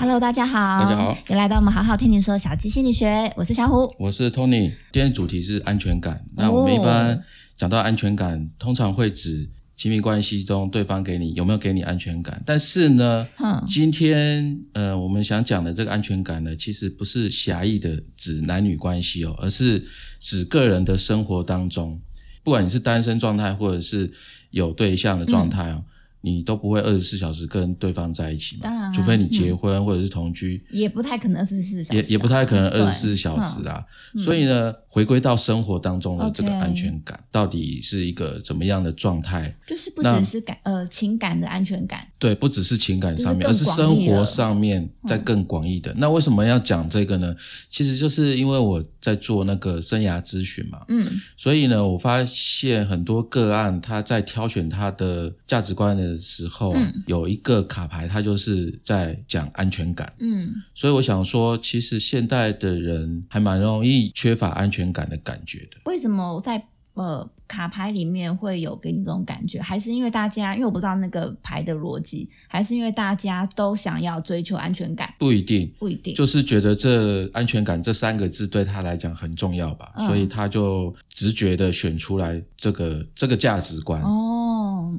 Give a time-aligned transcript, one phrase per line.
[0.00, 4.72] Hello，大家好，大家好，又来到我们好好听你说小鸡心理学，我是小虎，我是 Tony。
[4.92, 6.24] 今天主题是安全感。
[6.36, 7.20] 那我们一般
[7.56, 12.40] 讲到安全感，通常会指亲密关系中对方给你有没有给你安全感。
[12.46, 19.84] 但是呢，嗯今天呃，我们想讲的这个安全感呢，其实不是狭义的指男女关系哦，而是
[20.20, 22.00] 指个人的生活当中，
[22.44, 24.08] 不管你是单身状态或者是
[24.52, 25.82] 有对象的状态哦。
[26.20, 28.62] 你都不会二十四小时跟对方在一起嘛？
[28.94, 33.84] 除非你结婚或者是同居，也不太可能是四小时啊，也也不太可能对二十四小时啊。
[34.14, 39.54] 嗯所以呢，回归到生活当中的这个安全感到底是一个怎么样的状态？
[39.66, 45.92] 就是不只是感呃情感的安全感，对，不只是情感上面，而就是生活上面在更广义的。
[45.98, 47.36] 那为什么要讲这个呢？
[47.68, 56.74] 其实就是因为我在做那个生涯咨询嘛，嗯所以呢，我发现很多个案他在挑选他的价值观的时候
[57.06, 60.12] 有一个卡牌，他就是在讲安全感。
[60.18, 65.78] 嗯所以我想说，其实现代的人还蛮容易缺乏安全感的感觉的。
[65.84, 66.62] 为什么在
[66.94, 69.60] 呃卡牌里面会有给你这种感觉？
[69.60, 75.14] 还是因为大家因为我不知道那个牌的逻辑，还是因为大家都想要追求安全感？
[75.18, 84.02] 不一定，不一定，就是觉得这安全感这三个字对他来讲很重要吧，嗯所以他就直觉的选出来这个这个价值观。
[84.02, 84.47] 哦，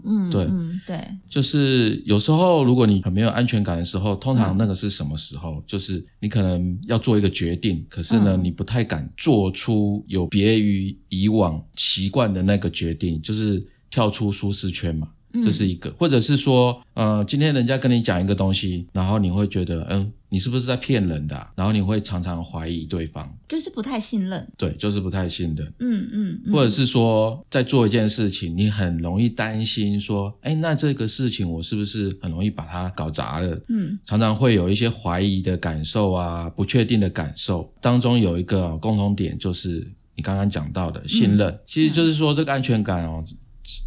[0.05, 0.43] 嗯，对。
[0.43, 5.61] 嗯对，就是有时候如果你很没有安全感的时候，通嗯常那个是什么时候？
[5.67, 8.43] 就是你可能要做一个决定，可是呢，嗯。
[8.43, 15.07] 你不太敢做出有别于以往习惯的那个决定，就是跳出舒适圈嘛。
[15.33, 15.43] 嗯。
[15.43, 26.53] 这是一个，或者是说，呃，今天人家跟你讲一个东西，然后你会觉得，嗯，你是不是在骗人的啊、然后你会常常怀疑对方，就是不太信任，对，就是不太信任，嗯嗯，嗯。
[26.53, 33.59] 或者是说，在做一件事情，你很容易担心说，哎，那这个事情我是不是很容易把它搞砸了？
[33.69, 33.97] 嗯。
[34.05, 43.23] 常常会有一些怀疑的感受啊，不确定的感受，当中有一个共同点就是你刚刚讲到的信任，其实就是说这个安全感哦，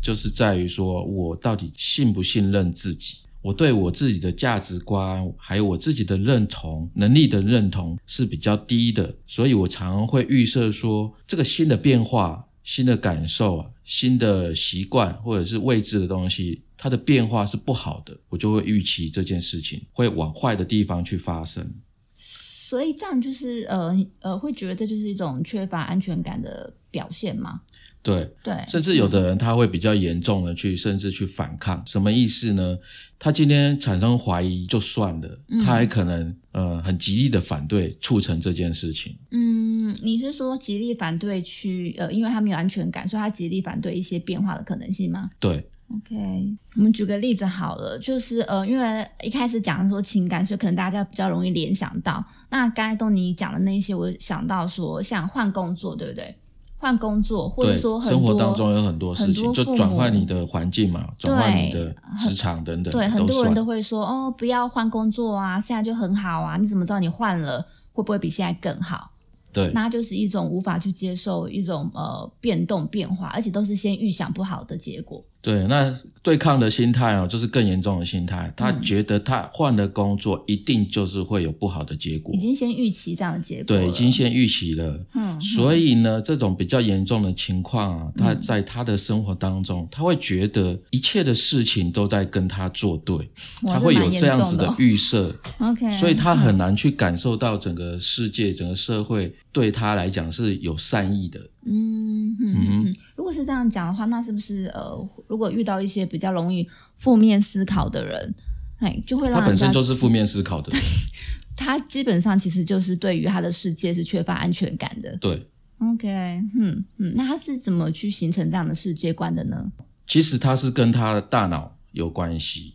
[0.02, 3.18] 就是在于说我到底信不信任自己。
[3.42, 21.68] 我对我自己的价值观，还有我自己的认同能力的认同是比较低的，所以我常常会预设说，这个新的变化、新的感受、新的习惯或者是未知的东西，它的变化是不好的，我就会预期这件事情会往坏的地方去发生。
[22.16, 27.60] 所以这样就是呃呃，会觉得这就是一种缺乏安全感的表现吗？
[28.02, 31.82] 对，对，甚至有的人他会比较严重的去，甚至去反抗。
[31.86, 32.76] 什么意思呢？
[33.18, 39.16] 他今天产生怀疑就算了，嗯他还可能呃很极力的反对，促成这件事情。
[39.30, 52.24] 嗯，你是说极力反对去呃，因为他没有安全感，所以他极力反对一些变化的可能性吗对，？OK，我们举个例子好了，就是呃，因为一开始讲说情感，所以可能大家比较容易联想到。
[52.50, 56.34] 那刚才东尼讲的那些，我想到说像换工作，对不对？
[56.82, 69.12] 换工作，或者，说很生活多当中有很多事情，就转换你的环境嘛，转换你的很职场等等，对，很多人都会说哦，不要换工作啊，现在就很好啊，你怎么知道你换了会不会比现在更好？
[69.52, 75.22] 对那就是一种无法去接受一种呃变动变化，而且都是先预想不好的结果。
[75.42, 75.66] 对。
[75.66, 78.52] 那对抗的心态哦，就是更严重的心态。
[78.56, 85.04] 他嗯觉得他换了工作，一定就是会有不好的结果已，经先预期这样的结果，对，已经先预期了。
[85.14, 93.28] 嗯，所以呢，这种比较严重的情况啊，他嗯在他的生活当中，他会觉得一切的事情都在跟他作对，
[93.62, 101.40] 他会有这样子的预设，OK，所以他很难去感受到整个世界、整个社会对他来讲是有善意的。
[101.64, 106.68] 嗯嗯嗯嗯嗯，如果是这样讲的话，那是不是呃，如果遇到一些比较容易
[106.98, 108.34] 负面思考的人，
[108.78, 110.82] 哎，就会让他本身就是负面思考的人，
[111.56, 115.16] 他基本上其实就是对于他的世界是缺乏安全感的。
[115.18, 115.46] 对。
[115.78, 116.08] OK，
[116.56, 119.72] 嗯嗯，那他是怎么去形成这样的世界观的呢？
[120.06, 122.74] 其实他是跟他的大脑有关系，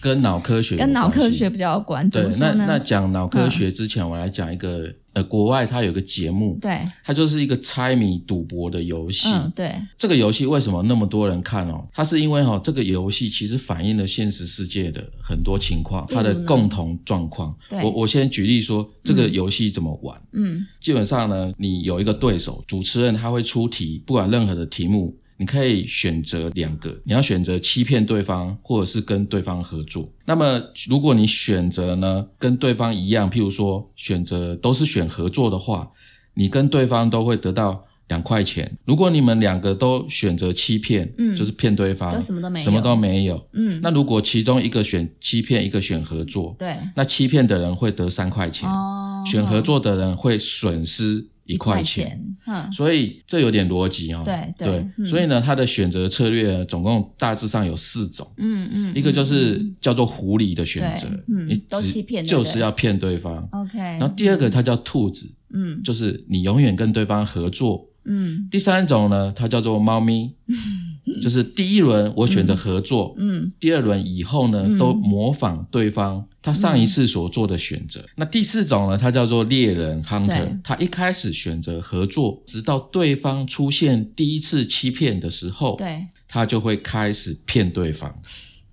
[0.00, 2.08] 跟脑科学跟脑科学比较有关。
[2.10, 2.38] 怎对？
[2.38, 9.28] 那那讲脑科学之前，我来讲一个、呃，国外它有个节目，对，它就是一个猜谜赌博的游戏。
[9.30, 11.86] 嗯，对，这个游戏为什么那么多人看哦？
[11.94, 17.54] 它是因为哦，这个游戏其实反映了现实世界的很多情况，它的共同状况。
[17.70, 20.20] 对我我先举例说，这个游戏怎么玩。
[20.32, 30.08] 嗯基本上呢，你有一个对手，主持人他会出题，不管任何的题目，你可以选择两个，你要选择欺骗对方，或者是跟对方合作。
[30.24, 35.90] 那么如果你选择呢跟对方一样，譬如说选择都是选合作的话，
[36.34, 38.70] 你跟对方都会得到两块钱。
[38.84, 43.48] 如果你们两个都选择欺骗，嗯就是骗对方，就什么都没有什么都没有。
[43.54, 52.20] 嗯，那如果其中一个选欺骗，一个选合作，对，那欺骗的人会得三块钱，哦，选合作的人会损失一块钱。
[52.46, 54.22] 嗯，所以这有点逻辑哦。
[54.24, 58.30] 对对嗯所以呢，他的选择策略呢总共大致上有四种。
[58.36, 63.48] 嗯嗯，一个就是嗯叫做狐狸的选择，嗯你都只就是要骗对方。
[63.52, 67.88] OK，然后第二个它叫兔子，嗯就是你永远跟对方合作。
[68.06, 70.34] 嗯第三种呢，它叫做猫咪，
[71.20, 73.52] 就是第一轮我选择合作，嗯。
[73.60, 74.78] 第二轮以后呢嗯。
[74.78, 78.04] 都模仿对方他上一次所做的选择。
[78.16, 88.14] 那第四种呢，它叫做猎人 hunter，他一开始选择合作，直到对方出现第一次欺骗的时候，对，他就会开始骗对方。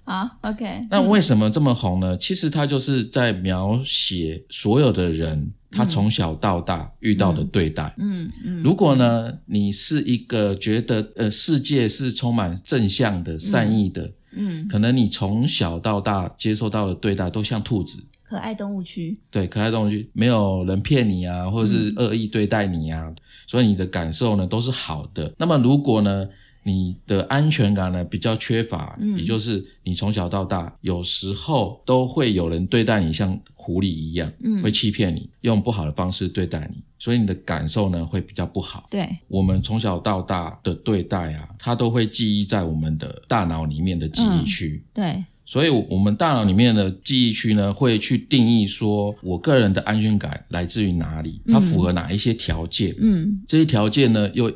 [0.03, 2.17] 好 OK，那为什么这么红呢？
[2.17, 7.93] 其实他就是在描写所有的人他从小到大遇到的对待。
[7.97, 14.67] 嗯嗯，如果呢，你是一个觉得呃世界是充满正向的、善意的，嗯。
[14.67, 23.11] 可能你从小到大接受到的对待都像兔子，可爱动物区，对，可爱动物区没有人骗你啊，或者是恶意对待你啊，
[23.47, 25.33] 所以你的感受呢都是好的。
[25.37, 26.27] 那么如果呢，
[26.63, 38.87] 你的安全感呢比较缺乏，嗯也就是你从小到大有时候都会有人对待你像狐狸一样，嗯会欺骗你，用不好的方式对待你，所以你的感受呢会比较不好。
[38.91, 44.83] 对，我们从小到大的对待啊，它都会记忆在我们的大脑里面的记忆区。
[44.93, 52.95] 对，所以，我们大脑里面的记忆区呢，会去定义说，我个人的安全感来自于哪里，它符合哪一些条件。
[52.99, 54.51] 嗯这些条件呢，又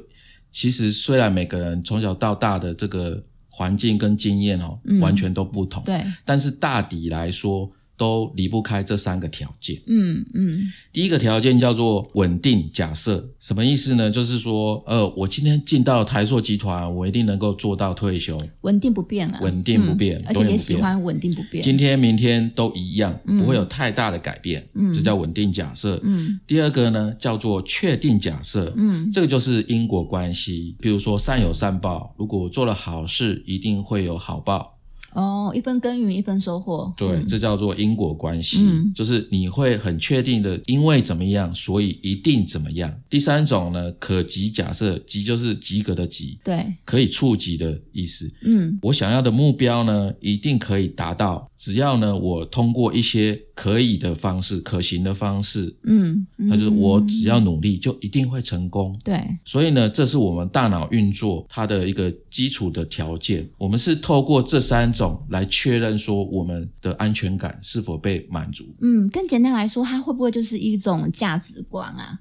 [0.56, 5.02] 其实虽然每个人从小到大的这个环境跟经验哦，嗯。
[5.02, 9.80] 完全都不同，对，但是大抵来说，都离不开这三个条件。
[9.88, 10.62] 嗯嗯
[10.92, 14.10] 第一个条件叫做稳定假设，什么意思呢？
[14.10, 26.00] 就是说，呃，我今天进到台塑集团，我一定能够做到退休，稳定不变啊，稳定不变嗯而且喜欢稳定不变，今天、明天都一样，嗯不会有太大的改变，嗯这叫稳定假设。
[26.04, 30.76] 嗯第二个呢，叫做确定假设，嗯这个就是因果关系。
[30.80, 34.75] 比如说善有善报，如果我做了好事，一定会有好报。
[35.16, 37.26] 哦，一分耕耘一分收获，对，嗯。
[37.28, 38.92] 这叫做因果关系，嗯。
[38.94, 42.94] 就是你会很确定的，因为怎么样，所以一定怎么样。
[43.10, 48.30] 第三种呢，可及假设，及就是及格的及，对，可以触及的意思。
[48.44, 48.78] 嗯。
[48.82, 58.98] 我想要的目标呢，一定可以达到，只要呢我通过一些可以的方式、可行的方式，嗯，那就是我只要嗯努力就一定会成功。
[59.04, 63.48] 对，所以呢，这是我们大脑运作它的一个基础的条件。
[63.58, 68.66] 我们是透过这三种来确认说我们的安全感是否被满足。
[68.82, 72.20] 嗯，更简单来说，它会不会就是一种价值观啊？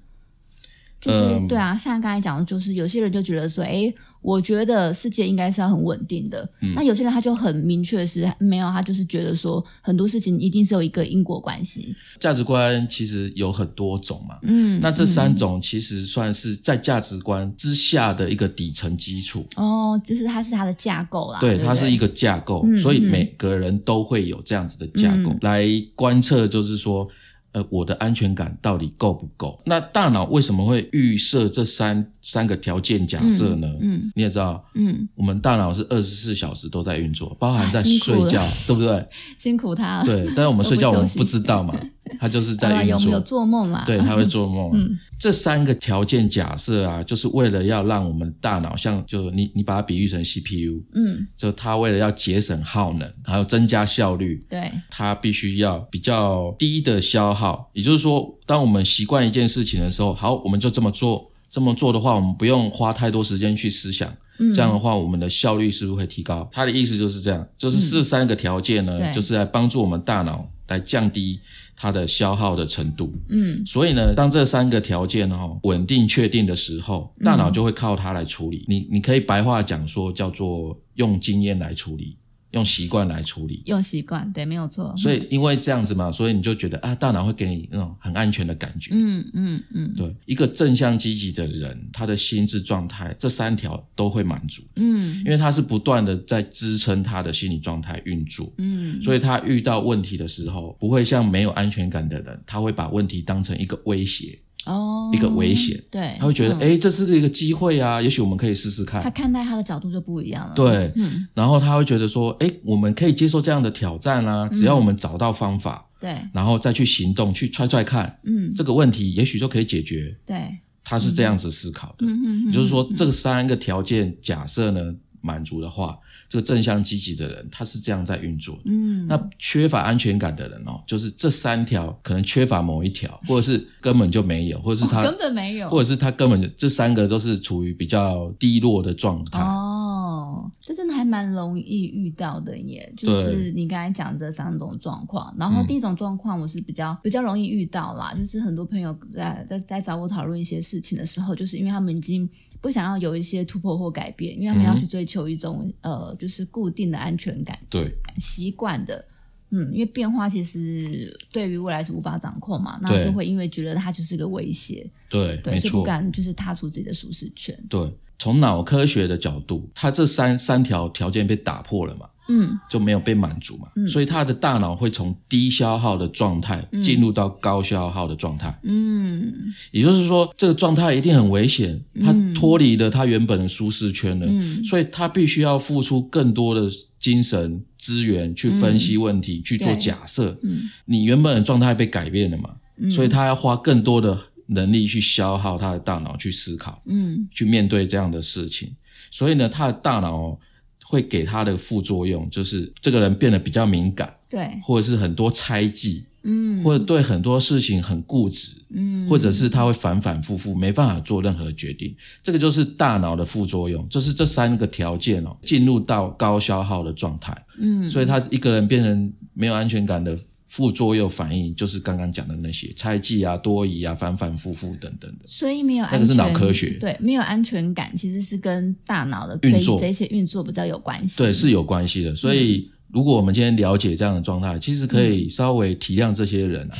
[1.00, 3.92] 就是、嗯对啊，像刚才讲的，就是有些人就觉得说，哎，
[4.24, 6.48] 我觉得世界应该是要很稳定的。
[6.62, 11.94] 嗯那有些人他就很明确是没有，他就是觉得说很多事情一定是有一个因果关系。
[12.18, 19.46] 价值观其实有很多种嘛，嗯，那这三嗯种其实算是在价值观之下的一个底层基础。
[19.56, 21.38] 哦，就是它是它的架构啦。
[21.40, 27.06] 对，不它是一个架构，所以每个人都会有这样子的架构、嗯来观测，就是说，
[27.52, 29.60] 呃，我的安全感到底够不够？
[29.66, 33.68] 那大脑为什么会预设这三三个条件假设呢？
[33.80, 39.06] 嗯你也知道，嗯，我们大脑是二十四小时都在运作，包含在睡觉， 对不对？
[39.38, 40.04] 辛苦他了。
[40.04, 41.78] 对，但是我们睡觉我们不知道嘛，
[42.18, 43.34] 他就是在啊，运有没有作。
[43.34, 43.84] 做梦啦？
[43.86, 44.70] 对，他会做梦。
[44.74, 57.70] 嗯这三个条件假设啊，就是为了要让我们大脑像，就你你把它比喻成 CPU，嗯，就它为了要节省耗能，还有增加效率，对，它必须要比较低的消耗。
[57.72, 61.30] 也就是说，当我们习惯一件事情的时候，好，我们就这么做。
[61.54, 66.48] 这么做的话，我们不用花太多时间去思想，嗯，这样的话，我们的效率是不是会提高？
[66.50, 71.38] 他的意思就是这样，就是这三个条件呢，对就是来帮助我们大脑来降低
[71.76, 73.12] 它的消耗的程度。
[73.28, 78.64] 嗯所以呢，当这三个条件哦稳定确定的时候，嗯大脑就会靠它来处理。
[78.66, 82.16] 你你可以白话讲说，叫做用经验来处理，
[82.54, 83.62] 用习惯来处理。
[83.66, 84.94] 用习惯，对，没有错。
[84.96, 88.92] 所以因为这样子嘛，所以你就觉得啊，大脑会给你那种很安全的感觉。
[88.94, 98.52] 嗯嗯嗯，对，一个正向积极的人，他的心智状态这三条都会满足，嗯因为他是不断的在支撑他的心理状态运作。
[98.58, 106.60] 嗯，所以他遇到问题的时候，不会像没有安全感的人，他会把问题当成一个威胁，哦，一个危险，对，他会觉得，嗯。
[106.60, 109.02] 哎、这是一个机会啊，也许我们可以试试看。
[109.02, 109.34] 他看。
[109.34, 110.54] 待他的角度就不一样了。
[110.54, 120.16] 对嗯，然后他会觉得说，哎，我们可以接受这样的挑战啊，只要我们找到方法，对，然后再去行动，去踹踹看，嗯，这个问题也许就可以解决。
[120.24, 125.98] 对，他是这样子思考的，嗯嗯，也就是说，这三个条件假设呢满足的话，
[126.34, 128.62] 这个正向积极的人他是这样在运作的。
[128.64, 139.38] 嗯，那缺乏安全感的人哦，就是这三条可能缺乏某一条，或者是根本就没有，或者是他、哦根本没有，或者是他根本就这三个都是处于比较低落的状态。
[139.38, 145.32] 哦，这真的还蛮容易遇到的耶，就是你刚才讲这三种状况。
[145.38, 152.28] 然后嗯第一种状况我是比较比较容易遇到啦，就是很多朋友在在在找我讨论一些事情的时候，就是因为他们已经
[152.64, 159.04] 不想要有一些突破或改变，因为他们要嗯去追求一种、呃，就是固定的安全感、对习惯的。
[159.50, 165.82] 嗯，因为变化其实对于未来是无法掌控嘛，那就会因为觉得它就是个威胁，对，对，没所以不。
[165.82, 167.54] 敢就是踏出自己的舒适圈。
[167.68, 172.58] 对，从脑科学的角度，他这三三条条件被打破了嘛，嗯。
[172.70, 173.86] 就没有被满足嘛，嗯。
[173.88, 176.82] 所以他的大脑会从低消耗的状态嗯。
[176.82, 178.58] 进入到高消耗的状态。
[178.62, 179.32] 嗯。
[179.70, 184.64] 也就是说，这个状态一定很危险，他嗯脱离了他原本的舒适圈了，嗯。
[184.64, 190.36] 所以他必须要付出更多的精神资源去分析问题，去做假设。
[190.42, 190.70] 嗯。
[190.86, 197.28] 你原本的状态被改变了嘛，嗯，所以他要花更多的能力去消耗他的大脑去思考，嗯。
[197.30, 198.72] 去面对这样的事情。
[199.10, 200.38] 所以呢，他的大脑哦
[200.84, 206.62] 会给他的副作用，就是这个人变得比较敏感，对，或者是很多猜忌，嗯。
[206.62, 208.52] 或者对很多事情很固执。
[208.76, 220.18] 嗯，或者是他会反反复复，没办法做任何决定，这个就是大脑的副作用，就是这三个条件哦，进入到高消耗的状态，嗯，所以他一个人变成没有安全感的
[220.54, 225.24] 副作用反应，就是刚刚讲的那些猜忌啊、多疑啊、反反复复等等的。
[225.26, 231.18] 所以没有安全那个是脑科学对，没有安全感其实是跟大脑的这运作这些运作比较有关系。
[231.18, 232.14] 对，是有关系的。
[232.14, 236.76] 所以，如果我们今天了解这样的状态，其实可以稍微体谅这些人啊，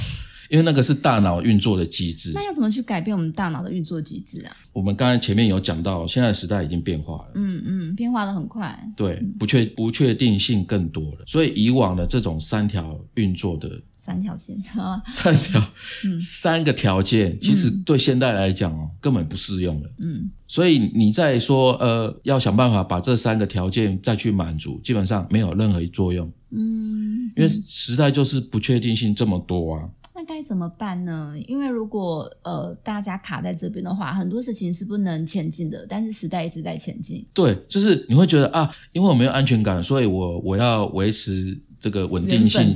[0.55, 2.31] 因为那个是大脑运作的机制。
[2.33, 4.57] 那要怎么去改变我们大脑的运作机制啊？
[4.73, 7.33] 我们刚才前面有讲到，现在的时代已经变化了。
[7.35, 8.79] 嗯嗯，变化的很快。
[8.97, 13.69] 对，不确不确定性更多了，所以以往的这种三条运作的
[14.01, 15.61] 三条线啊， 三条、
[16.05, 19.91] 嗯三个条件，其实对现代来讲哦，根本不适用了。
[19.99, 29.83] 嗯所以你在说呃，要想办法把这三个条件再去满足，基本上没有任何作用，嗯，因为时代就是不确定性这么多啊。
[30.25, 31.35] 该怎么办呢？
[31.47, 37.27] 因为如果呃大家卡在这边的话，很多事情是不能前进的，但是时代一直在前进。
[37.33, 42.75] 对，就是你会觉得啊，因为我没有安全感，所以我我要维持这个稳定性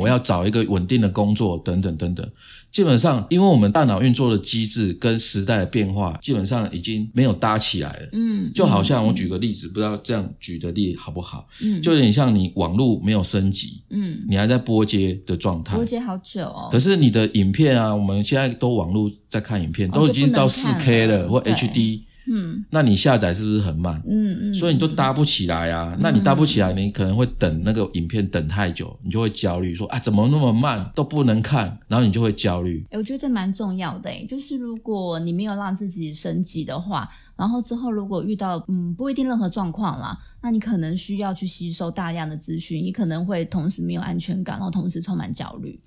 [0.00, 2.28] 我要找一个稳定的工作，等等等等。
[2.72, 8.08] 基本上，因为我们大脑运作的机制跟时代的变化，基本上已经没有搭起来了。
[8.14, 11.46] 嗯，就好像我举个例子，不知道这样举的例好不好？
[11.62, 15.84] 嗯，就有点像你网络没有升级，嗯，你还在拨接的状态波。
[15.84, 16.68] 接好久哦。
[16.72, 22.00] 可是你的影片啊，我们现在都网络在看影片，哦都已经到四 K 了了或 HD，
[22.30, 24.00] 嗯那你下载是不是很慢？
[24.08, 25.96] 嗯嗯，所以你都搭不起来啊。
[26.00, 32.84] 那你搭不起来，你可能会等那个影片等太久，你就会焦虑，说啊怎么那么慢，都不能看，然后你就会焦虑。
[32.90, 45.78] 欸我觉得这蛮重要的诶，就是如果你没有让自己升级的话，然后之后如果遇到嗯不一定任何状况啦，那你可能需要去吸收大量的资讯，你可能会同时没有安全感，然后同时充满焦虑。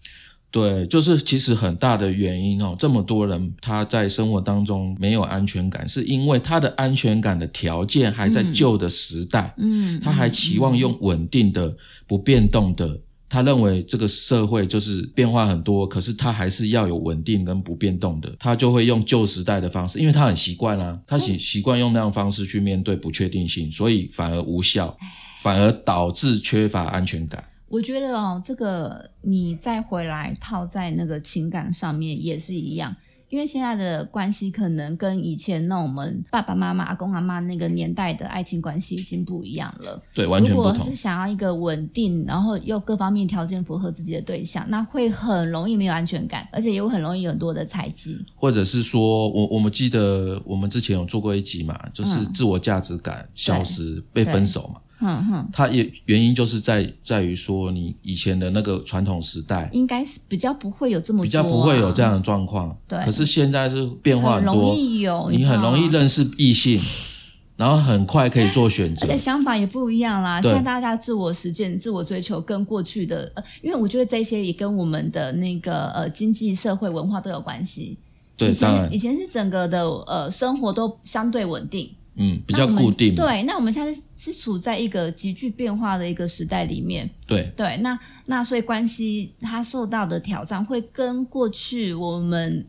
[0.52, 11.74] 对，就是其实很大的原因哦，这么多人他在生活当中没有安全感，是因为他的安全感的条件还在嗯旧的时代，嗯，他还期望用稳定的、
[12.06, 13.00] 不变动的。
[13.30, 24.94] 他认为这个社会就是变化很多，可是他还是要有稳定跟不变动的，他就会用旧时代的方式，因为他很习惯啦，他习习惯用那样方式去面对不确定性，所以反而无效，
[25.42, 27.42] 反而导致缺乏安全感。
[27.72, 32.94] 我觉得哦，这个你再回来套在那个情感上面也是一样，
[33.30, 40.04] 因为现在的关系可能跟以前那我们爸爸妈妈、阿公阿妈那个年代的爱情关系已经不一样了。
[40.14, 40.96] 对，完全不同如果是。
[40.96, 48.24] 想要一个稳定，然后又各方面条件符合自己的对象，那会很容易没有安全感，而且也会很容易有很多的猜忌。
[48.36, 63.00] 或者是说，我我们记得我们之前有做过一集嘛，就是嗯自我价值感消失、被分手嘛，哼哼，它也原因就是在在于说你以前的那个传统时代应该是比较不会有这么、啊，比较不会有这样的状况，对。
[63.04, 66.80] 可是现在是变化很容，易有，你很容易认识异性，
[67.58, 69.08] 然后很快可以做选择。
[69.08, 69.18] 而且。
[69.18, 70.40] 想法也不一样啦。
[70.40, 70.52] 对。
[70.52, 77.98] 现在大家自我实践、自我追求跟过去的，呃，因为我觉得这些也跟我们的那个呃经济社会文化都有关系。
[78.38, 78.90] 对，以当然。
[78.90, 83.16] 前以，前是整个的呃生活都相对稳定，嗯，比较固定。
[83.16, 87.10] 对，那我们现在是是处在一个急剧变化的一个时代里面。
[87.26, 92.66] 对对，那那所以关系它受到的挑战会跟过去我们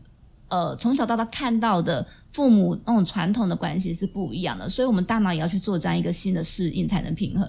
[0.47, 7.47] 呃从小到大看到的父母那种传统的关系是不一样的，所以我们大脑也要去做这样一个新的适应，才能平衡。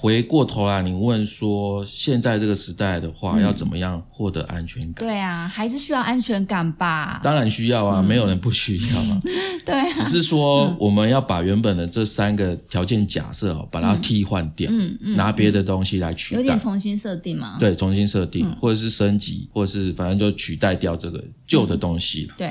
[0.00, 5.06] 回过头来，你问说现在这个时代的话，嗯要怎么样获得安全感？
[5.06, 7.20] 对啊，还是需要安全感吧？
[7.22, 9.20] 当然需要啊，没有人不需要啊。
[9.66, 16.58] 对啊，只是说我们要把原本的这三个条件假设哦，把它替换掉，嗯嗯，拿别的东西来取代有点。
[16.58, 17.58] 重新设定嘛。
[17.60, 22.34] 对，重新设定，嗯或者是升级，或者是反正就取代掉这个旧的东西了。
[22.38, 22.50] 对，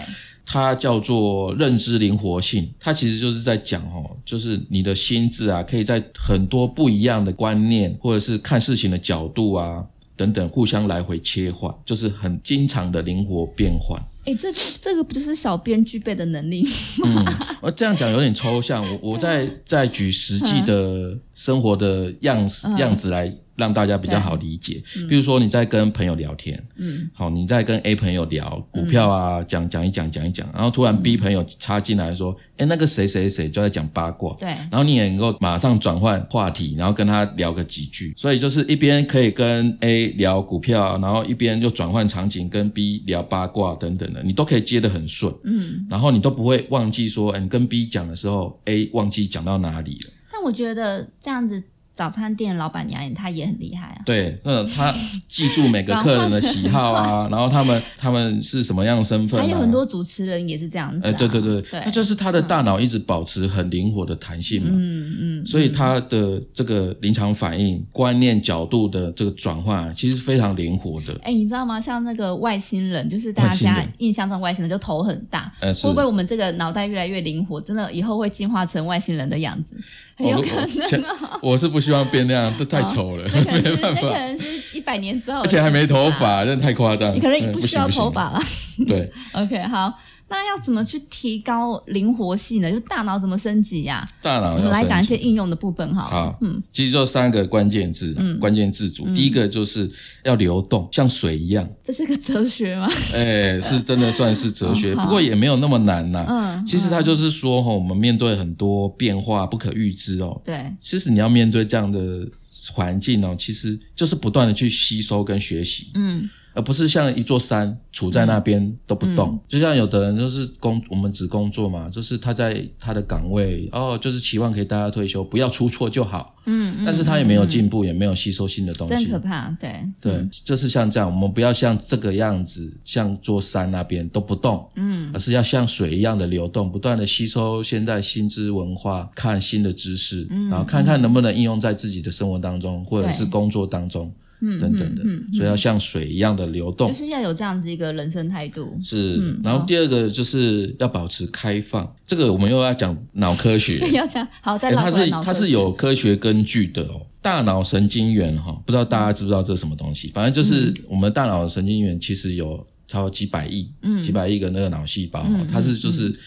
[0.51, 9.85] 它叫做认知灵活性，它其实就是在讲哦，就是你的心智啊，可以在很多不一样的观念或者是看事情的角度啊
[10.17, 14.01] 等等互相来回切换，就是很经常的灵活变换。
[14.25, 14.51] 哎，这
[14.81, 16.65] 这个不就是小编具备的能力？
[17.05, 17.25] 嗯，
[17.61, 24.81] 我这样讲有点抽象，我我再再举实际的生活的样子、嗯样子来让大家比较好理解。
[25.07, 27.07] 比如说你在跟朋友聊天，嗯。
[27.13, 45.85] 好，你在跟 A 朋友聊股票啊，讲讲一讲讲一讲，然后突然 B 朋友插进来说，哎、那个谁谁谁就在讲八卦，对，然后你也能够马上转换话题，然后跟他聊个几句，所以就是一边可以跟 A 聊股票，然后一边又转换场景跟 B 聊八卦等等的，你都可以接得很顺，嗯。
[45.89, 50.11] 然后你都不会忘记说，哎，你跟 B 讲的时候，A 忘记讲到哪里了。
[50.31, 51.61] 但我觉得这样子，
[51.99, 54.01] 早餐店老板娘她也很厉害啊。
[54.05, 54.89] 对，那她
[55.27, 61.09] 记住每个 客人的喜好啊，然后他们他们是什么样的身份、啊，还有很多主持人也是这样子、啊。
[61.09, 71.13] 哎，对对对，对那就是他的大脑一直保持很灵活的弹性嘛，嗯嗯，所以他的这个临场反应、观念角度的这个转换啊，其实非常灵活的。
[71.23, 71.81] 哎、你知道吗？
[71.81, 79.75] 像那个外星人，就是大家印象中外星人就头很大，会不会我们这个脑袋越来越灵活，真的以后会进化成外星人的样子？
[80.19, 80.55] 很有可
[80.97, 81.39] 能哦。
[81.41, 87.11] 我是不希望变那样， 这太丑了，那可能没是那可，能是一百年之后，而且还没头，发，真的太夸张。
[87.13, 88.11] 你可能嗯不需要头。
[88.11, 88.39] 发了。
[88.87, 89.91] 对， OK，好，
[90.29, 92.71] 那要怎么去提高灵活性呢？
[92.71, 96.09] 就大脑怎么升级呀、大脑我们来讲一些应用的部分好了。
[96.09, 99.07] 好嗯，其实就三个关键字，嗯关键字组。
[99.13, 99.89] 第一个就是
[100.23, 101.67] 要流动，像水一样。
[101.83, 102.87] 这是个哲学吗？
[103.13, 106.25] 哎，是真的算是哲学， 哦不过也没有那么难呐。
[106.29, 110.39] 嗯，其实它就是说，哈，我们面对很多变化不可预知哦。
[110.45, 112.27] 对，其实你要面对这样的
[112.71, 119.29] 环境哦，其实就是不断的去吸收跟学习，嗯而不是像一座山处在那边都不动。
[119.29, 126.35] 嗯就像有的人就是工，我们只工作嘛，就是他在他的岗位哦，就是期望可以大家退休，不要出错就好。
[126.45, 129.19] 嗯，嗯但是他也没有进步，也没有吸收新的东西真可。
[129.19, 129.49] 怕。
[129.59, 145.01] 对对嗯，就是像这样，我们不要像这个样子，像座山那边都不动，嗯而是要像水一样的流动，不断的吸收现在新知文化，看新的知识，嗯然后看看能不能应用在自己的生活当中，或者是工作当中嗯等等的。
[145.03, 146.97] 嗯嗯所以要像水一样的流动就。
[146.97, 148.77] 是要有这样子一个人生态度。
[148.83, 157.01] 是，嗯然后第二个就是要保持开放，这个我们又要讲脑科学， 要讲，好，再欸它是它是有科学根据的哦。
[157.21, 160.09] 大脑神经元哈，不知道大家知不知道这是什么东西？
[160.13, 166.17] 反正就是我们大脑的神经元其实有超过几百亿、嗯几百亿个那个脑细胞它是就是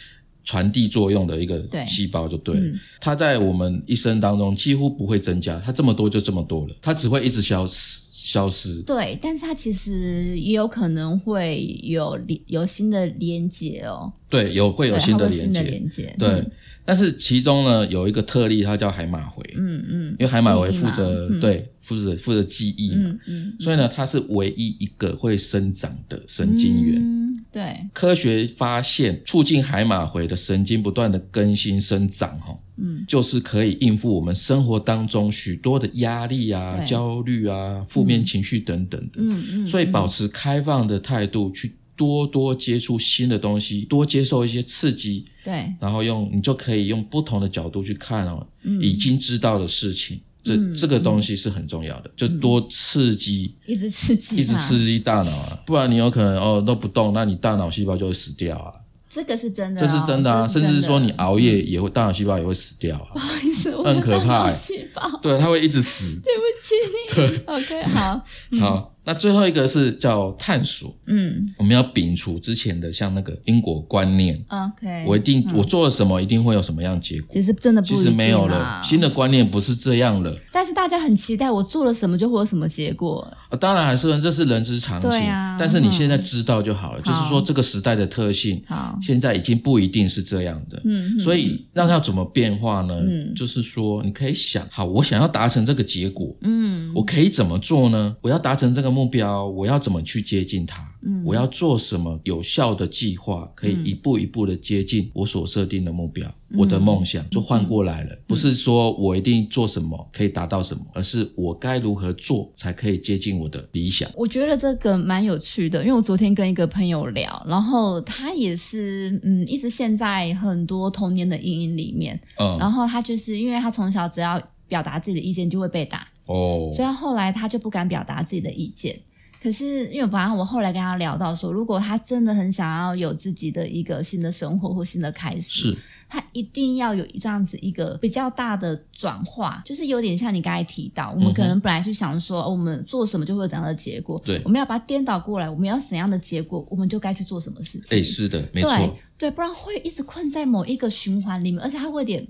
[0.45, 2.61] 传递作用的一个细胞就对了。
[2.61, 8.81] 嗯它在我们一生当中几乎不会增加，它这么多就这么多了，它只会一直消失消失。
[8.83, 15.63] 对，但是它其实也有可能会有连有新的连接哦，对，有会有新的连接。
[15.63, 16.51] 连接，对，嗯
[16.85, 21.41] 但是其中呢有一个特例，它叫海马回，嗯嗯，因为海马回负责、嗯。
[21.41, 23.03] 对负责负责记忆嘛。
[23.07, 27.01] 嗯嗯，所以呢，它是唯一一个会生长的神经元。
[27.01, 33.05] 嗯，对，科学发现，促进海马回的神经不断的更新生长，哈，嗯。
[33.09, 39.15] 就是可以应付我们生活当中许多的压力啊、焦虑啊、负面情绪等等的。
[39.17, 48.83] 嗯嗯，所以保嗯持开放的态度，去多多接触新的东西，多接受一些刺激，对，然后用你就可以用不同的角度去看哦，嗯。
[48.83, 50.21] 已经知道的事情。
[50.43, 58.73] 这嗯这个东西是很重要的，就多刺激一直刺激，一直刺，激大脑啊，不然你有可能哦都不动，那你大脑细胞就会死掉啊，
[59.09, 60.69] 这个是真的哦，这是真的啊，这真的。
[60.69, 64.57] 甚至是说你熬夜也会，大脑细胞也会死掉啊，不好意思，我很可怕欸。
[64.57, 66.21] 细胞，对，它会一直死。
[66.21, 68.27] 对不起，对，OK，好，
[68.59, 71.53] 好，那最后一个是叫探索，嗯。
[71.59, 75.55] 我们要摒除之前的像那个因果观念，，OK，我一定嗯。
[75.57, 80.35] 我做了什么一定会有什么样的结果，其实真的不其实没有了，新的观念不是这样了。
[80.51, 87.03] 但是大家很期待我做了什么就会有什么结果，呃当然还是这是人之常情，啊但是你现在知道就好了，嗯。
[87.03, 90.81] 就是说这个时代的特性，好，现在已经不一定是这样的。
[90.85, 92.95] 嗯，所以让它怎么变化呢？
[92.95, 93.35] 嗯。
[93.35, 98.15] 就是说你可以想，好，我想要达成这个结果，嗯，我我可以怎么做呢？
[98.21, 100.89] 我要达成这个目标，我要怎么去接近它？
[101.05, 108.17] 嗯我要做什么有效的计划，可以一步一步的接近我所设定的目标，嗯我的梦想就换过来了。
[108.29, 114.09] 不是说我一定做什么可以达到什么，而是我该如何做才可以接近我的理想。
[114.15, 128.99] 我觉得这个蛮有趣的，因为我昨天跟一个朋友聊，然后他也是嗯，一直陷在很多童年的阴影里面，嗯，然后他就是因为他从小只要表达自己的意见就会被打，哦，所以后来他就不敢表达自己的意见。
[129.43, 135.79] 可是因为反正我后来跟他聊到说，如果他真的很想要有自己的一个新的生活或新的开始，是。
[136.09, 144.39] 他一定要有这样子一个比较大的转化，就是有点像你刚才提到，我们可能本来就想说，哦我们做什么就会有怎样的结果，对。
[144.45, 147.99] 我们要把它颠倒过来，我们要怎样的结果，我们就该去做什么事情。
[147.99, 152.23] 哎，是的，没错，对，不然会一直困在某一个循环里面，而且他会有点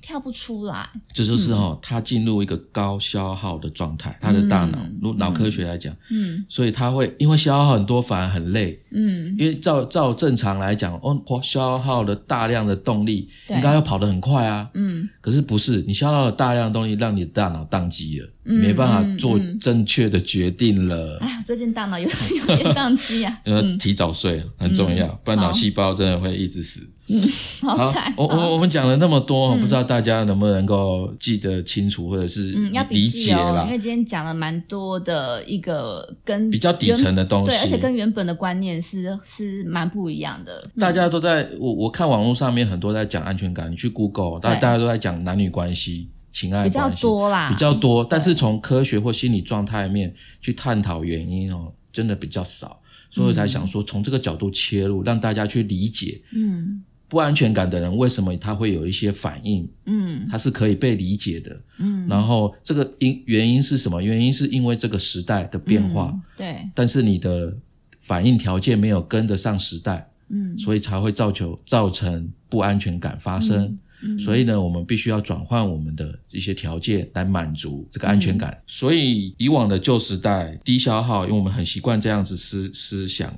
[0.00, 0.88] 跳不出来。
[1.14, 4.98] 这就是哦，他进入一个高消耗的状态，他的大脑，嗯。
[5.02, 6.44] 如脑科学来讲，嗯。
[6.48, 8.80] 所以他会因为消耗很多，反而很累。
[8.92, 13.56] 嗯，因为照照正常来讲，哦，消耗了大量的动力，对。
[13.56, 14.68] 应该要跑得很快啊。
[14.74, 15.08] 嗯。
[15.20, 21.18] 可是不是，你消耗了大量的动力，让你的大脑宕机了，嗯没办法做正确的决定了。
[21.20, 22.08] 哎呀，最近大脑有
[22.48, 26.88] 有点宕机啊， 要提早睡很重要，不然脑细胞真的会一直死。
[27.66, 28.14] 好惨。
[28.16, 29.60] 我我我们讲了那么多，嗯。
[29.60, 37.80] 不知道大家能不能够记得清楚，或者是嗯，要理解记哦，啦因为，今天讲了蛮多的一个跟比较底层的东对，而且。
[37.80, 40.68] 跟原本的观念是是蛮不一样的。
[40.78, 52.78] 大家都在我我看网络上面很多在讲安全感，你去 Google，大大家都在讲男女关系、情爱比较多啦，比较多，但是从科学或心理状态面去探讨原因哦，真的比较少，
[53.10, 60.28] 所以我才想说从这个角度切入，让大家去理解嗯不安全感的人为什么他会有一些反应，嗯。
[60.30, 61.60] 他是可以被理解的。
[61.78, 64.00] 嗯，然后这个因原因是什么？
[64.00, 67.52] 原因是因为这个时代的变化，嗯对，但是你的
[68.00, 70.56] 反应条件没有跟得上时代，嗯。
[70.56, 73.64] 所以才会造就造成不安全感发生。
[73.64, 78.38] 嗯所以呢，我们必须要转换我们的一些条件来满足这个安全嗯。
[78.38, 78.62] 感。
[78.66, 83.30] 所以以往的旧时代低消耗，因为我们很习惯这样子思思想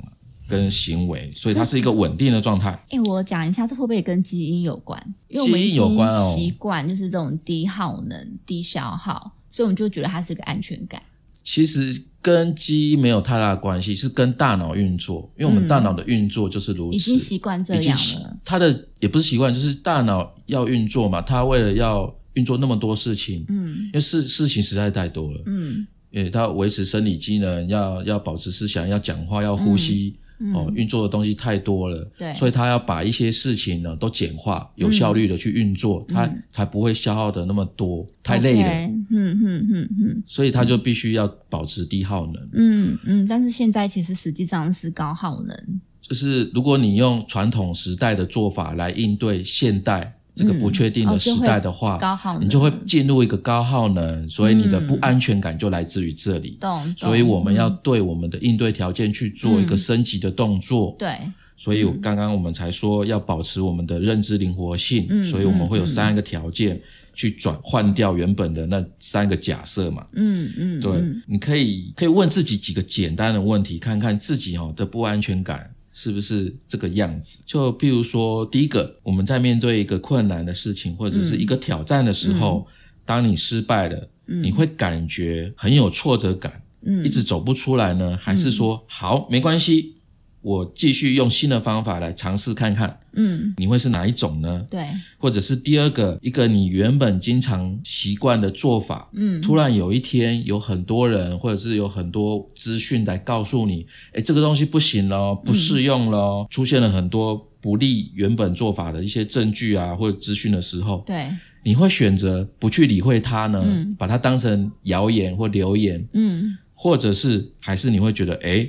[0.49, 2.71] 跟行为，所以它是一个稳定的状态。
[2.91, 5.03] 哎、我讲一下，这会不会跟基因有关？
[5.29, 11.03] 因为我们基因有关哦习惯就是这种低耗能、低消耗，所以我们就觉得它是个安全感。
[11.45, 16.97] 其实跟基因没有太大的关系，是跟大脑运作，因为我们嗯大脑的运作就是如此。
[16.97, 18.37] 已经习惯这样了。
[18.45, 30.22] 它的也不是习惯，就是大脑要运作嘛，它为了要运作那么多事情，嗯因为事事情实在太多了，嗯因为它维持生理机能，要要保持思想，要讲话，要呼吸，嗯，
[30.55, 32.35] 哦，运作的东西太多了，对。
[32.35, 38.69] 所以他要把一些事情呢都简化，有效率的去运作，他才不会消耗的那么多，太累了。
[38.69, 40.23] 嗯嗯嗯嗯。
[40.27, 42.49] 所以他就必须要保持低耗能。
[42.53, 45.81] 嗯嗯，但是现在其实实际上是高耗能。
[46.01, 56.59] 就是如果你用传统时代的做法来应对现代这个不确定的时代的话，嗯哦高耗能你就会进入一个高耗能，所以你的不安全感就来自于这里。
[56.97, 60.97] 所以我们要嗯对我们的应对条件去做一个升级的动作。
[60.99, 61.17] 对
[61.57, 66.81] 所以刚刚我们才说要保持我们的认知灵活性，嗯所以我们会有三个条件
[67.15, 70.05] 去转换掉原本的那三个假设嘛。
[70.15, 77.43] 嗯嗯对，嗯你可以可以问自己几个简单的问题，看看自己哦的不安全感是不是这个样子。
[77.47, 82.67] 就譬如说，第一个，我们在面对一个困难的事情或者是一个挑战的时候，
[83.05, 84.43] 当你失败了，嗯。
[84.43, 87.05] 你会感觉很有挫折感，嗯。
[87.05, 89.97] 一直走不出来呢，还是说、好没关系，
[90.43, 92.99] 我继续用新的方法来尝试看看？
[93.15, 94.67] 嗯，你会是哪一种呢？
[94.69, 94.85] 对，
[95.19, 99.41] 或者是第二个，一个你原本经常习惯的做法，嗯。
[99.41, 111.29] 突然有一天有很多人或者是有很多资讯来告诉你，哎，这个东西不行咯，不适用咯，出现了很多不利原本做法的一些证据啊或者资讯的时候，对，
[111.63, 113.95] 你会选择不去理会它呢，嗯。
[113.99, 116.57] 把它当成谣言或流言，嗯。
[116.75, 118.69] 或者是还是你会觉得，哎，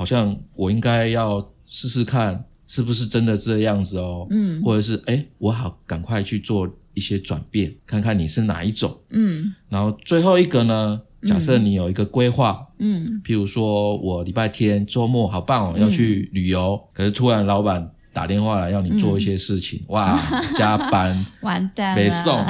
[0.00, 4.62] 好像我应该要试试看是不是真的这样子哦，嗯。
[4.62, 8.98] 或者是哎，我好赶快去做一些转变，看看你是哪一种。
[9.10, 9.52] 嗯。
[9.68, 13.20] 然后最后一个呢，假设你有一个规划，嗯。
[13.22, 20.18] 譬如说我礼拜天周末好棒哦，要去旅游，可是突然老板打电话来要你做一些事情，哇，
[20.56, 22.42] 加班 完蛋了，没送，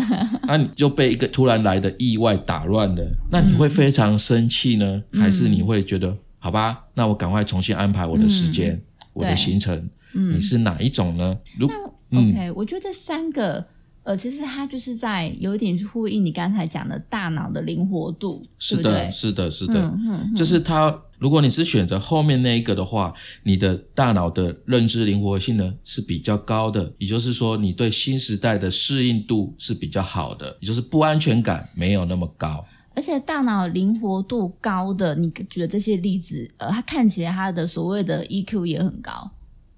[0.47, 11.39] 那你就被一个突然来的意外打乱了，那你会非常生气呢，嗯还是你会觉得好吧，那我赶快重新安排我的时间，我的行程，嗯你是哪一种呢？
[11.57, 11.71] 如
[12.11, 13.65] 嗯 OK，我觉得这三个
[14.03, 19.11] 呃，其实它就是在有一点去呼应你刚才讲的大脑的灵活度，是的，对对？
[19.13, 21.01] 是的，是的，嗯嗯，就是它。
[21.21, 32.65] 如果你是选择后面那一个的话，你的大脑的认知灵活性呢是比较高的，也就是说，你对新时代的适应度是比较好的，也就是不安全感没有那么高。
[33.01, 39.31] 而且大脑灵活度高的，你举的这些例子，呃，它看起来它的所谓的 EQ 也很高。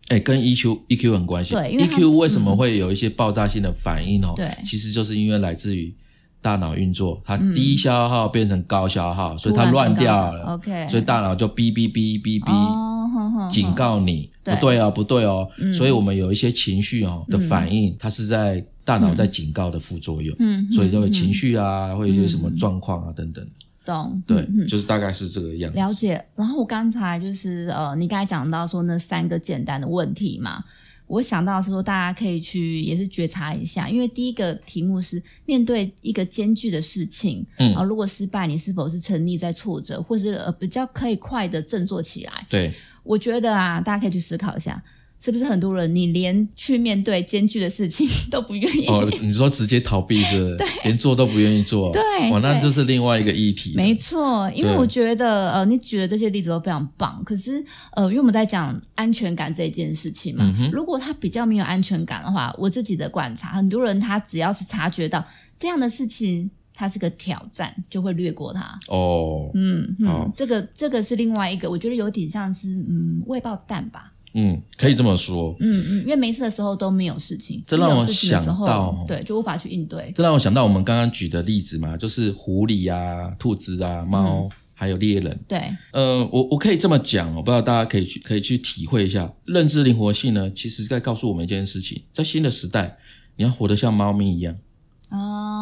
[0.09, 1.55] 哎，跟 EQ EQ 很关系。
[1.55, 4.33] 对 EQ 为什么会有一些爆炸性的反应哦？
[4.35, 5.95] 对其实就是因为来自于
[6.41, 10.55] 大脑运作，它嗯低消耗变成高消耗，所以它乱掉了。
[10.55, 12.51] OK，所以大脑就哔哔哔哔哔。
[12.51, 23.47] 哦，警告你不对哦，不对哦，嗯所以我们有一些情绪哦的反应，它是在大脑在警告的副作用，嗯，所以就会嗯情绪啊，会有一些什么状况啊等等，
[23.85, 25.79] 懂，对就是大概是这个样子。
[25.79, 26.25] 了解。
[26.35, 30.65] 然后我刚才就是呃，你刚才讲到说那三个简单的问题嘛，
[31.07, 42.47] 我想到是说大家可以去也是觉察一下，因为第一个题目是面对一个艰巨的事情，嗯啊，如果失败，你是否是沉溺在挫折，或是呃比较可以快的振作起来？
[42.49, 44.83] 对，我觉得啊，大家可以去思考一下。
[45.25, 48.87] 是不是很多人你连去面对艰巨的事情 都不愿意？
[48.89, 53.73] 哦，你说直接逃避是不是， 连做都不愿意做，对哇，那就是另外一个议题。
[53.77, 57.23] 没错，因为我觉得呃，你举的这些例子都非常棒。
[57.25, 65.25] 可是呃，因为我们在讲安全感这件事情嘛，嗯如果他比较没有安全感的话，我自己的观察，很多人他只要是察觉到
[65.57, 68.77] 这样的事情，它是个挑战，就会略过它。
[68.89, 74.12] 哦，嗯好嗯，这个这个是另外一个，我觉得有点像是嗯未爆弹吧。
[74.35, 75.55] 嗯，可以这么说。
[75.61, 80.13] 嗯嗯，因为没事的时候都没有事情，这让我想到对，就无法去应对。
[80.15, 85.39] 这让我想到我们刚刚举的例子嘛，就是狐狸啊、兔子啊、猫，还有猎人。
[85.47, 85.59] 对，
[85.93, 92.97] 呃，我我可以这么讲，我不知道大家可以去可以去体会一下，认知灵活性呢，其实在告诉我们一件事情，在新的时代，
[93.37, 94.57] 你要活得像猫咪一样。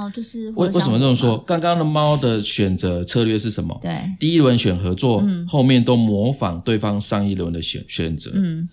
[0.00, 1.36] 哦，就是为为什么这么说？
[1.46, 3.78] 刚刚的猫的选择策略是什么？
[3.82, 4.16] 得像我嘛？
[4.18, 8.30] 第一轮选合作，嗯后面都模仿对方上一轮的选选择。
[8.34, 8.68] 嗯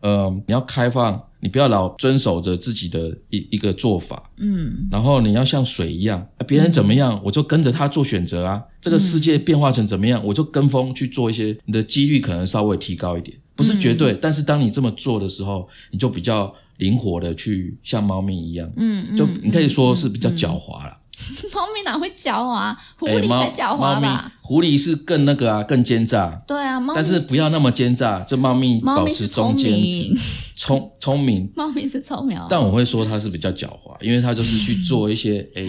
[0.00, 8.62] 呃，你要开放，你不要老遵守着自己的一一个做法，嗯然后你要像水一样，啊别人怎么样，我就跟着他做选择啊。
[8.80, 20.96] 这个世界变化成怎么样，我就跟风去做一些，你的几率可能稍微提高一点，不是绝对，但是当你这么做的时候，你就比较灵活的去像猫咪一样，嗯，就嗯你可以说是比较嗯狡猾了。
[21.54, 22.74] 猫咪哪会狡猾？
[22.98, 26.42] 狐狸才狡猾吧？，狐狸是更那个啊，更奸诈。
[26.48, 30.14] 对啊，但是不要那么奸诈，就猫咪保持中间值，，
[30.56, 31.52] 聪聪明。
[31.54, 32.46] 猫咪是聪明哦。
[32.48, 35.62] 但我会说它是比较狡猾，因为它就是去做一些，哎、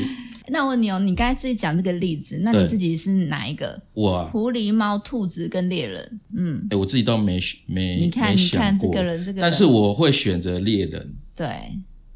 [0.52, 3.82] 那我问你哦，你刚才自己讲这个例子，那你对自己是哪一个？
[3.94, 6.20] 我啊，狐狸、猫、兔子跟猎人？
[6.36, 11.48] 嗯，哎、我自己倒没没你看，没你看这过，个人，这个人，但是我会选择猎人，对，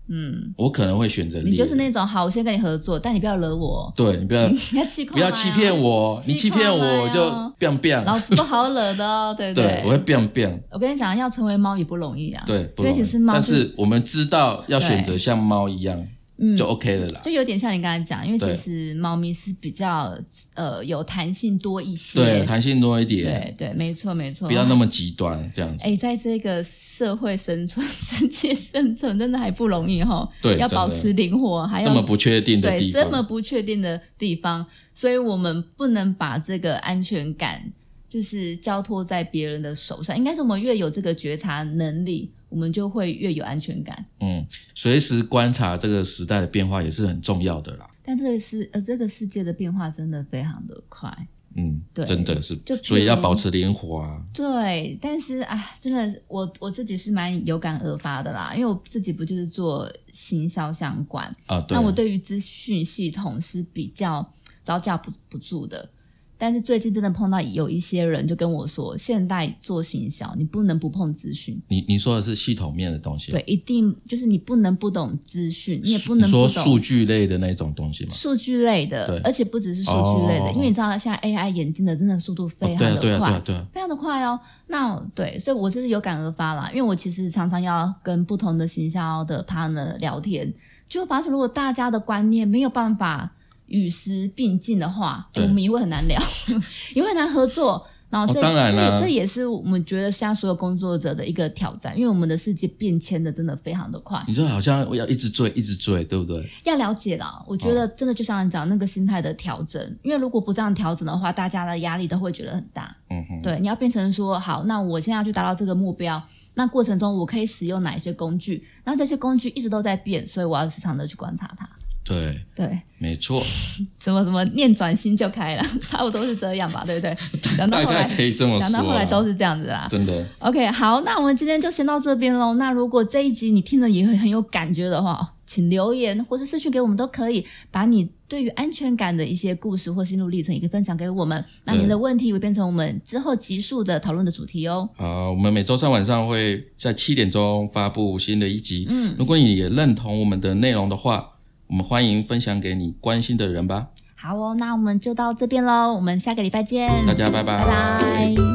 [0.10, 1.54] 嗯，我可能会选择猎人。
[1.54, 7.22] 你就是那种好，我先跟你合作，但你不要惹我，对你不要 你要气不要欺骗我，你欺骗我我就
[7.58, 12.44] biang 老 biang，子不好惹的哦， 对不对，我会 biang biang，我跟你讲，要成为猫也不容易啊。
[12.46, 16.06] 对，不因为容易其实猫但是我们知道要选择像猫一样
[16.38, 17.22] 嗯，就 OK 了啦。
[17.24, 20.18] 就有点像你刚才讲，因为其实猫咪是比较
[20.54, 25.84] 呃有弹性多一些，对，弹性多一点，对对，没错没错，不要那么极端这样子。
[25.86, 30.28] 哎，在这个社会生存、世界生存，真的还不容易哈。
[30.42, 37.64] 对要保持灵活，还要这么不确定的对地方，这么不确定的地方，所以我们不能把这个安全感
[38.10, 40.18] 就是交托在别人的手上。
[40.18, 44.06] 应该是我们越有这个觉察能力，我们就会越有安全感。
[44.22, 47.86] 嗯，随时观察这个时代的变化也是很重要的啦。
[48.02, 51.14] 但这个世呃，这个世界的变化真的非常的快。
[51.58, 54.24] 嗯，对真的是就，所以要保持灵活啊。
[54.34, 65.90] 对，但是啊，真的，我我自己是蛮有感而发的啦，因为我自己不就是做行销相关，啊，对那我对于资讯系统是比较招架不不住的。
[66.38, 78.14] 但是最近真的碰到有一些人就跟我说，现代做行销，你不能不碰资讯，你你说的是系统面的东西，对，一定就是你不能不懂资讯，你也不能说数据类的那种东西嘛？
[78.14, 80.52] 数据类的，而且不只是数据类的，哦。
[80.54, 84.40] 因为你知道现在 AI 演进的真的速度非常的对啊，对快，啊，对啊，非常的快哦。
[84.68, 90.52] 那对，所以我是有感而发啦，因为我其实常常要跟不同的行销的 partner 聊天，
[90.90, 93.32] 就发现如果大家的观念没有办法
[93.68, 96.22] 与时并进的话，我们也会很难聊，
[96.94, 97.86] 也会很难合作。
[98.08, 106.48] 然后这、哦当然啦这这也是我们觉得现在所有工作者的一个挑战，因为我们的世界变迁的真的非常的快，你说好像要一直追，一直追，对不对？
[106.64, 107.44] 要了解啦。
[107.48, 112.96] 我觉哦得真的就像你讲那个心态的调整，因为如果不这样调整的话，大家的压力都会觉得很大。
[113.10, 116.22] 嗯哼，对，你要变成说好，那我现在要去达到这个目标，
[116.54, 118.64] 那过程中我可以使用哪一些工具？
[118.86, 121.68] 那这些工具一直都在变，所以我要时常的去观察它。
[122.06, 123.42] 对，对，没错，
[124.00, 127.18] 什么什么念转心就开了， 差不多是这样吧，对不对？
[127.58, 129.88] 讲到大后来概可以这么说讲到后来都是这样子啦。
[129.90, 130.24] 真的。
[130.40, 132.54] OK，好，那我们今天就先到这边喽。
[132.54, 141.44] 那如果这一集你听了也会很有感觉的话，请留言或是私讯给我们都可以，把你对于安全感的一些故事或心路历程也可以分享给我们。
[141.64, 144.88] 那你的问题会变成我们之后集数的讨论的主题哦。
[144.96, 148.86] 好，我们每周三晚上会在七点钟发布新的一集。
[148.90, 151.32] 嗯，如果你也认同我们的内容的话，
[151.68, 153.88] 我们欢迎分享给你关心的人吧。
[154.16, 157.62] 好哦，那我们就到这边喽，我们下个礼拜见，大家拜拜。
[157.64, 158.55] 拜拜